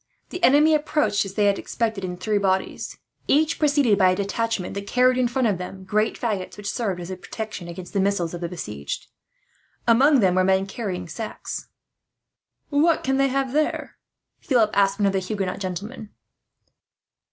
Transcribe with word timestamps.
The 0.31 0.43
enemy 0.43 0.73
approached 0.73 1.25
as 1.25 1.35
they 1.35 1.45
had 1.45 1.59
expected, 1.59 2.03
in 2.03 2.17
three 2.17 2.39
bodies; 2.39 2.97
each 3.27 3.59
preceded 3.59 3.99
by 3.99 4.09
a 4.09 4.15
detachment 4.15 4.73
that 4.73 4.87
carried 4.87 5.15
in 5.15 5.27
front 5.27 5.47
of 5.47 5.59
them 5.59 5.83
great 5.83 6.19
faggots, 6.19 6.57
which 6.57 6.71
served 6.71 6.99
as 6.99 7.11
a 7.11 7.15
protection 7.15 7.67
against 7.67 7.93
the 7.93 7.99
missiles 7.99 8.33
of 8.33 8.41
the 8.41 8.49
besieged. 8.49 9.05
Among 9.87 10.19
them 10.19 10.33
were 10.33 10.43
men 10.43 10.65
carrying 10.65 11.07
sacks. 11.07 11.67
"What 12.69 13.03
can 13.03 13.17
they 13.17 13.27
have 13.27 13.53
there?" 13.53 13.97
Philip 14.39 14.71
asked 14.73 14.97
one 14.97 15.05
of 15.05 15.13
the 15.13 15.19
Huguenot 15.19 15.59
gentlemen. 15.59 16.09